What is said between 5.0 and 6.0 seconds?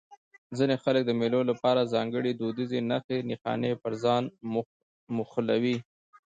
موښلوي.